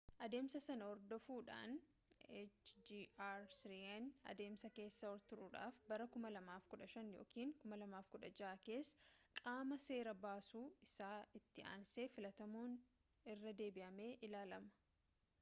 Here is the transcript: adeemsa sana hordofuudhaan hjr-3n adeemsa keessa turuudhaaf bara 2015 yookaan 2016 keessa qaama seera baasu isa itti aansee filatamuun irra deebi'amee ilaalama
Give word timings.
adeemsa 0.25 0.59
sana 0.65 0.85
hordofuudhaan 0.91 1.73
hjr-3n 2.35 4.07
adeemsa 4.33 4.71
keessa 4.79 5.11
turuudhaaf 5.33 5.77
bara 5.91 6.07
2015 6.15 7.05
yookaan 7.19 7.53
2016 7.75 8.49
keessa 8.71 9.45
qaama 9.45 9.79
seera 9.85 10.15
baasu 10.25 10.65
isa 10.89 11.11
itti 11.43 11.69
aansee 11.75 12.07
filatamuun 12.17 12.77
irra 13.37 13.57
deebi'amee 13.63 14.11
ilaalama 14.31 14.77